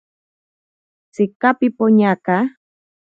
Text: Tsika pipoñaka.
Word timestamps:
Tsika 1.13 1.49
pipoñaka. 1.59 2.37